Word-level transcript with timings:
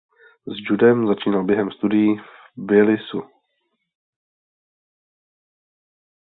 S 0.45 0.61
judem 0.69 1.07
začínal 1.07 1.43
během 1.43 1.71
studií 1.71 2.17
v 2.17 2.21
Tbilisi. 2.55 3.17